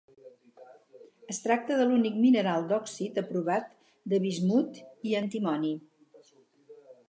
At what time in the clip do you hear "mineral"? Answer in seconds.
2.23-2.67